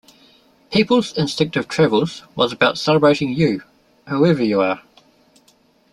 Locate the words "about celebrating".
2.51-3.35